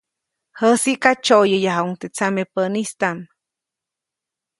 Jäsiʼka, 0.59 1.09
tsyoʼyäyajuʼuŋ 1.23 1.89
teʼ 1.99 2.11
tsamepäʼistam. 2.15 3.17